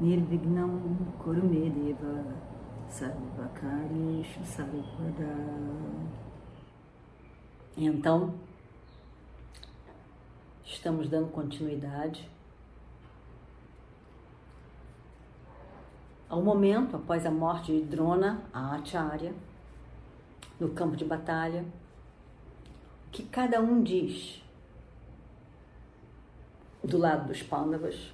[0.00, 2.24] Nirvignam Kurumedeva
[2.88, 5.34] Sarvakarishu Sarvada
[7.76, 8.34] Então,
[10.64, 12.30] estamos dando continuidade
[16.28, 19.34] ao momento após a morte de Drona, a Acharya,
[20.60, 21.64] no campo de batalha,
[23.10, 24.40] que cada um diz
[26.84, 28.12] do lado dos Pandavas,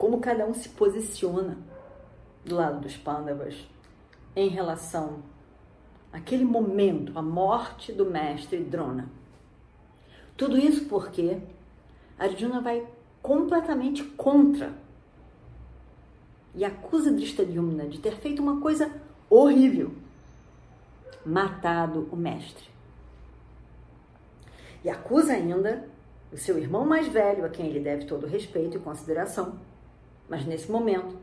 [0.00, 1.58] como cada um se posiciona
[2.42, 3.68] do lado dos Pandavas
[4.34, 5.22] em relação
[6.10, 9.10] àquele momento, a morte do mestre Drona.
[10.38, 11.38] Tudo isso porque
[12.18, 12.88] Arjuna vai
[13.20, 14.72] completamente contra
[16.54, 18.90] e acusa Drishtadyumna de ter feito uma coisa
[19.28, 19.92] horrível,
[21.26, 22.70] matado o mestre.
[24.82, 25.86] E acusa ainda
[26.32, 29.58] o seu irmão mais velho, a quem ele deve todo respeito e consideração,
[30.30, 31.18] mas nesse momento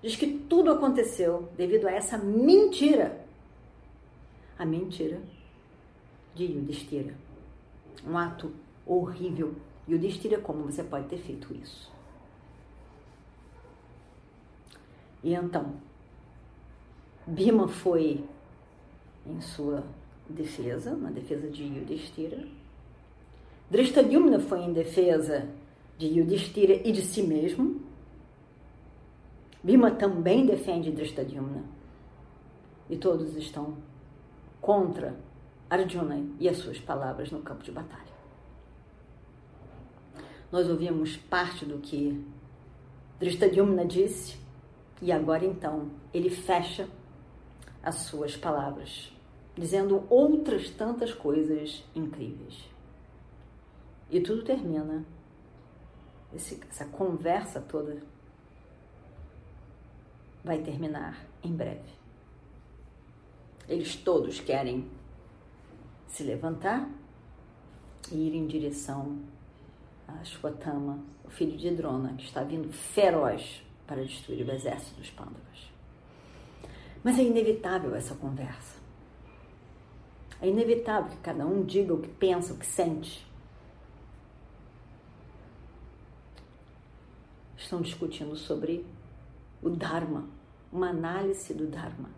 [0.00, 3.26] diz que tudo aconteceu devido a essa mentira.
[4.56, 5.20] A mentira
[6.36, 7.14] de Yudhishthira.
[8.06, 8.52] Um ato
[8.86, 9.56] horrível.
[9.88, 11.90] Yudhishthira, como você pode ter feito isso?
[15.24, 15.74] E então,
[17.26, 18.24] Bima foi
[19.26, 19.84] em sua
[20.28, 22.46] defesa, na defesa de Yudhishthira.
[23.68, 25.48] Drishtadyumna foi em defesa
[25.98, 27.87] de Yudhishthira e de si mesmo.
[29.62, 31.64] Bima também defende Drishtadyumna.
[32.88, 33.76] E todos estão
[34.60, 35.16] contra
[35.68, 38.08] Arjuna e as suas palavras no campo de batalha.
[40.50, 42.24] Nós ouvimos parte do que
[43.18, 44.38] Drishtadyumna disse
[45.02, 46.88] e agora então ele fecha
[47.82, 49.12] as suas palavras,
[49.54, 52.68] dizendo outras tantas coisas incríveis.
[54.10, 55.04] E tudo termina,
[56.32, 58.02] esse, essa conversa toda
[60.44, 61.98] vai terminar em breve.
[63.68, 64.88] Eles todos querem
[66.06, 66.88] se levantar
[68.10, 69.18] e ir em direção
[70.06, 75.10] a Ashwatthama, o filho de Drona, que está vindo feroz para destruir o exército dos
[75.10, 75.70] Pandavas.
[77.04, 78.78] Mas é inevitável essa conversa.
[80.40, 83.26] É inevitável que cada um diga o que pensa, o que sente.
[87.56, 88.86] Estão discutindo sobre
[89.62, 90.28] o Dharma,
[90.72, 92.10] uma análise do Dharma.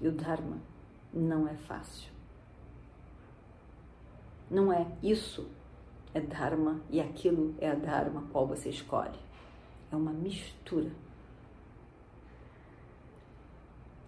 [0.00, 0.58] E o Dharma
[1.12, 2.10] não é fácil.
[4.50, 5.48] Não é isso
[6.14, 9.18] é Dharma e aquilo é a Dharma qual você escolhe.
[9.90, 10.90] É uma mistura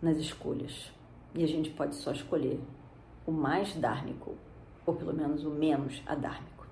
[0.00, 0.92] nas escolhas.
[1.34, 2.60] E a gente pode só escolher
[3.26, 4.36] o mais dármico,
[4.86, 6.66] ou pelo menos o menos adármico.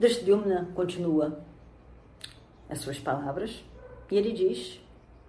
[0.00, 1.44] Drishdyumna continua
[2.68, 3.64] as suas palavras
[4.10, 4.80] e ele diz,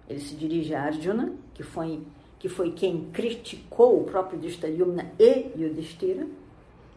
[0.08, 2.06] ele se dirige a Arjuna, que foi,
[2.38, 6.26] que foi quem criticou o próprio Drishdyumna e Yudhishthira,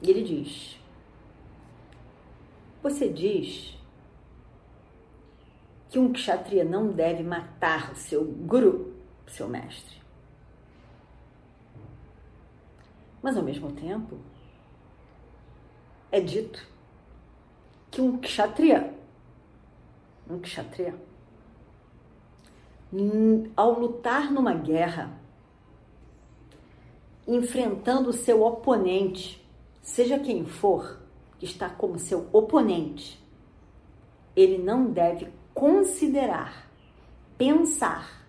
[0.01, 0.79] e ele diz,
[2.81, 3.77] você diz
[5.89, 8.93] que um kshatriya não deve matar o seu guru,
[9.27, 9.97] seu mestre.
[13.21, 14.17] Mas ao mesmo tempo,
[16.11, 16.65] é dito
[17.91, 18.93] que um kshatriya,
[20.29, 20.95] um kshatriya,
[23.55, 25.11] ao lutar numa guerra,
[27.27, 29.45] enfrentando o seu oponente,
[29.81, 30.99] seja quem for,
[31.37, 33.23] que está como seu oponente,
[34.35, 36.69] ele não deve considerar,
[37.37, 38.25] pensar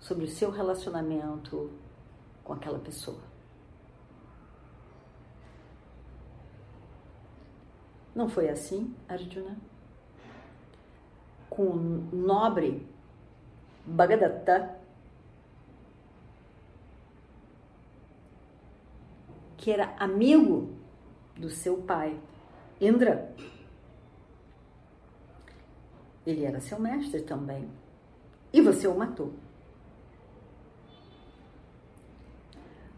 [0.00, 1.70] sobre o seu relacionamento
[2.42, 3.20] com aquela pessoa.
[8.14, 9.71] Não foi assim, Arjuna?
[11.54, 11.76] Com o
[12.16, 12.86] nobre
[13.84, 14.78] Bhagadatta,
[19.58, 20.70] que era amigo
[21.36, 22.18] do seu pai,
[22.80, 23.34] Indra.
[26.26, 27.68] Ele era seu mestre também.
[28.52, 29.32] E você o matou.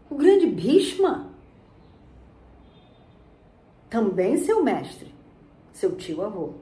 [0.09, 1.29] O grande Bhishma,
[3.89, 5.13] também seu mestre,
[5.73, 6.53] seu tio avô.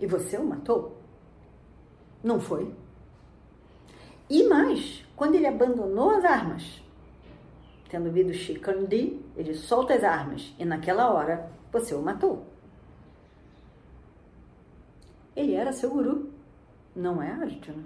[0.00, 0.96] E você o matou?
[2.22, 2.74] Não foi?
[4.30, 6.82] E mais, quando ele abandonou as armas,
[7.88, 12.44] tendo ouvido Shikandi, ele solta as armas e naquela hora você o matou.
[15.34, 16.30] Ele era seu guru,
[16.94, 17.84] não é Arjuna?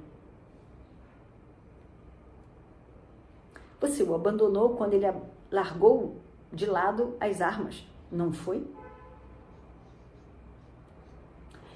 [3.80, 5.06] Você o abandonou quando ele
[5.50, 6.16] largou
[6.52, 8.66] de lado as armas, não foi?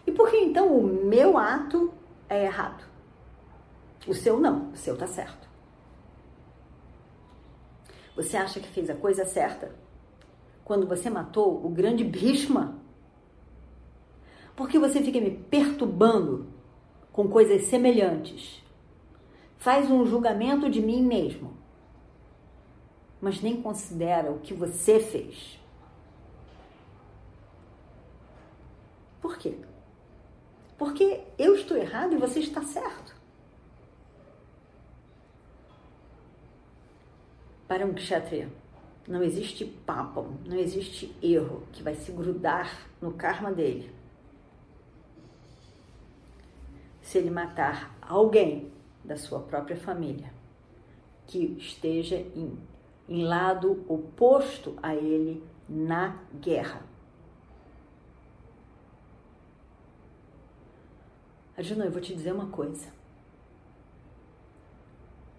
[0.06, 1.92] E por que então o meu ato
[2.28, 2.84] é errado?
[4.06, 5.48] O seu não, o seu está certo.
[8.14, 9.74] Você acha que fez a coisa certa
[10.64, 12.78] quando você matou o grande Bhishma?
[14.54, 16.46] Porque você fica me perturbando
[17.12, 18.64] com coisas semelhantes.
[19.58, 21.54] Faz um julgamento de mim mesmo,
[23.20, 25.58] mas nem considera o que você fez.
[29.20, 29.58] Por quê?
[30.78, 33.14] Porque eu estou errado e você está certo.
[37.66, 38.48] Para um kshatriya,
[39.08, 43.90] não existe papo, não existe erro que vai se grudar no karma dele.
[47.02, 48.72] Se ele matar alguém
[49.04, 50.32] da sua própria família
[51.26, 52.58] que esteja em,
[53.08, 56.82] em lado oposto a ele na guerra.
[61.56, 62.92] Arjuna, eu vou te dizer uma coisa.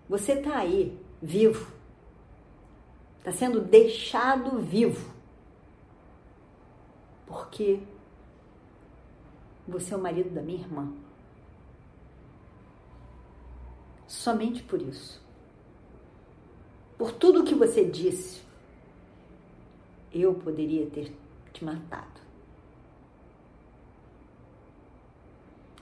[0.09, 1.71] Você está aí, vivo,
[3.19, 5.13] está sendo deixado vivo,
[7.27, 7.81] porque
[9.67, 10.91] você é o marido da minha irmã.
[14.07, 15.21] Somente por isso.
[16.97, 18.41] Por tudo que você disse,
[20.11, 21.13] eu poderia ter
[21.51, 22.26] te matado.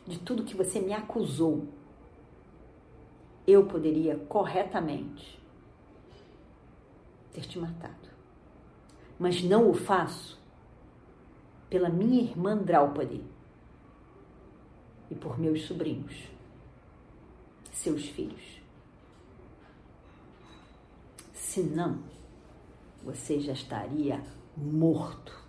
[0.06, 1.68] De tudo que você me acusou,
[3.48, 5.40] eu poderia corretamente
[7.34, 8.10] ter te matado.
[9.19, 10.40] Mas não o faço
[11.69, 13.24] pela minha irmã Draupadi
[15.10, 16.30] e por meus sobrinhos,
[17.72, 18.62] seus filhos.
[21.34, 22.00] Senão,
[23.04, 24.22] você já estaria
[24.58, 25.44] morto.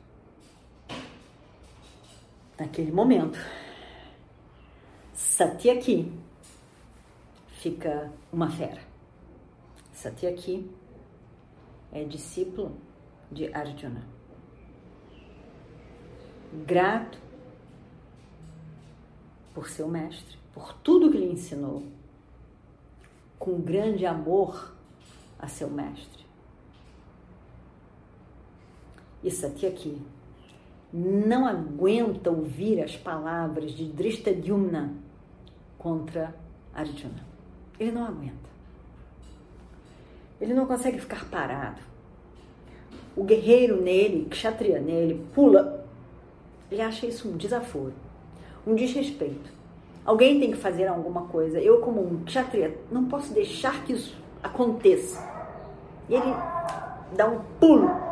[2.58, 3.38] Naquele momento,
[5.16, 6.12] Satyaki
[7.48, 8.82] fica uma fera.
[9.90, 10.70] Satyaki
[11.90, 12.76] é discípulo
[13.32, 14.06] de Arjuna.
[16.66, 17.18] Grato
[19.54, 21.82] por seu mestre, por tudo que lhe ensinou,
[23.38, 24.76] com grande amor
[25.38, 26.26] a seu mestre.
[29.24, 29.98] E Satyaki
[30.92, 34.94] não aguenta ouvir as palavras de Drishtadyumna
[35.78, 36.34] contra
[36.74, 37.26] Arjuna.
[37.78, 38.46] Ele não aguenta.
[40.40, 41.80] Ele não consegue ficar parado.
[43.16, 45.86] O guerreiro nele, kshatriya nele, pula.
[46.70, 47.94] Ele acha isso um desaforo,
[48.66, 49.50] um desrespeito.
[50.04, 51.58] Alguém tem que fazer alguma coisa.
[51.58, 55.20] Eu, como um kshatriya, não posso deixar que isso aconteça.
[56.08, 56.34] E ele
[57.16, 58.05] dá um pulo.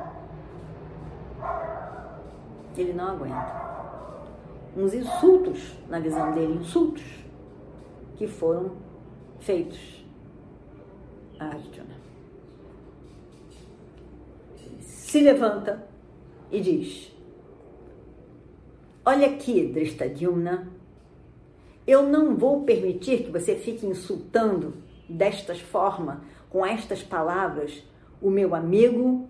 [2.76, 3.64] Ele não aguenta.
[4.76, 7.04] Uns insultos, na visão dele, insultos
[8.16, 8.72] que foram
[9.38, 10.04] feitos
[11.38, 12.04] a Arjuna.
[15.14, 15.86] se levanta
[16.50, 17.14] e diz:
[19.06, 20.72] Olha aqui, Drishtadyumna,
[21.86, 24.74] eu não vou permitir que você fique insultando
[25.08, 27.84] desta forma, com estas palavras,
[28.20, 29.28] o meu amigo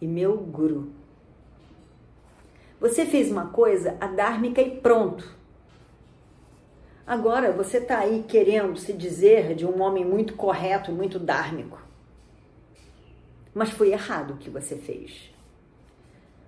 [0.00, 1.01] e meu guru.
[2.82, 5.36] Você fez uma coisa adármica e pronto.
[7.06, 11.80] Agora você está aí querendo se dizer de um homem muito correto, muito dármico.
[13.54, 15.32] Mas foi errado o que você fez.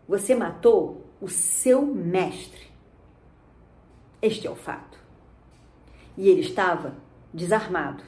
[0.09, 2.67] Você matou o seu mestre.
[4.21, 4.99] Este é o fato.
[6.19, 6.97] E ele estava
[7.33, 8.03] desarmado.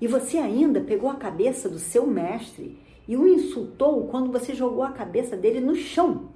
[0.00, 2.79] E você ainda pegou a cabeça do seu mestre
[3.10, 6.28] e o insultou quando você jogou a cabeça dele no chão.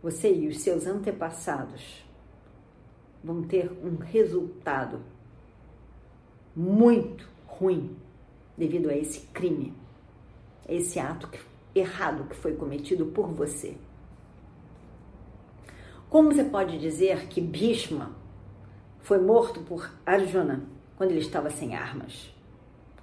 [0.00, 2.06] Você e os seus antepassados
[3.24, 5.00] vão ter um resultado
[6.54, 7.96] muito ruim
[8.56, 9.74] devido a esse crime,
[10.68, 11.28] a esse ato
[11.74, 13.76] errado que foi cometido por você.
[16.08, 18.14] Como você pode dizer que Bhishma
[19.00, 22.32] foi morto por Arjuna quando ele estava sem armas?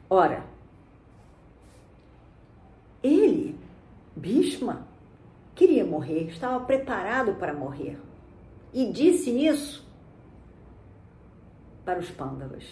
[0.10, 0.46] Ora,
[3.02, 3.58] ele,
[4.16, 4.88] Bhishma
[5.56, 8.00] queria morrer, estava preparado para morrer.
[8.74, 9.88] E disse isso
[11.86, 12.66] para os pândavas.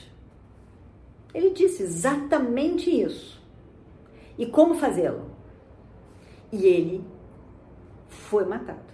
[1.34, 3.42] Ele disse exatamente isso.
[4.38, 5.30] E como fazê-lo?
[6.52, 7.06] E ele
[8.08, 8.94] foi matado,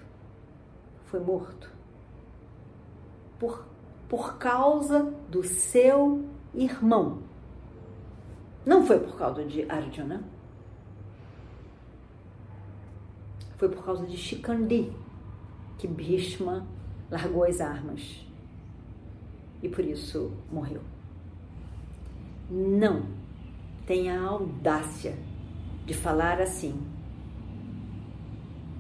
[1.06, 1.72] foi morto.
[3.40, 3.66] Por,
[4.10, 7.20] por causa do seu irmão.
[8.66, 10.24] Não foi por causa de Arjuna.
[13.58, 14.92] Foi por causa de Shikandi
[15.78, 16.66] que Bhishma
[17.10, 18.26] largou as armas
[19.62, 20.82] e por isso morreu.
[22.50, 23.04] Não
[23.86, 25.18] tenha a audácia
[25.86, 26.80] de falar assim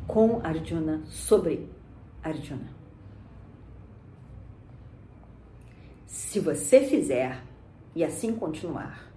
[0.05, 1.69] com Arjuna sobre
[2.23, 2.76] Arjuna.
[6.27, 7.41] Se você fizer
[7.95, 9.09] e assim continuar,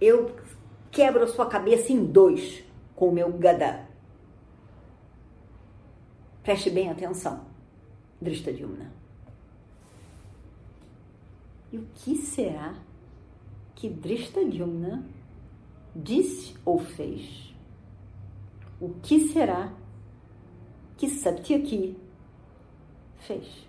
[0.00, 0.36] eu
[0.88, 2.62] quebro a sua cabeça em dois
[2.94, 3.88] com o meu gada.
[6.44, 7.44] Preste bem atenção,
[8.22, 8.92] Drishtadyumna.
[11.72, 12.76] E o que será
[13.74, 15.04] que Drishtadyumna
[15.92, 17.52] disse ou fez?
[18.80, 19.72] O que será
[20.96, 21.98] que Satyaki
[23.16, 23.66] fez?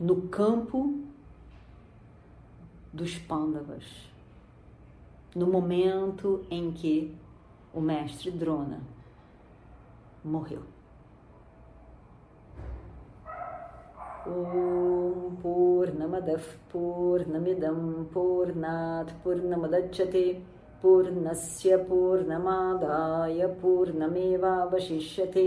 [0.00, 0.98] No campo
[2.92, 3.84] dos Pandavas,
[5.34, 7.14] no momento em que
[7.72, 8.80] o mestre Drona
[10.24, 10.62] morreu.
[14.28, 17.78] ॐ पूर्णमदः पूर्णमिदं
[18.12, 20.22] पूर्णात् पूर्णमुदच्छते
[20.82, 25.46] पूर्णस्य पूर्णमादाय पूर्णमेवावशिष्यते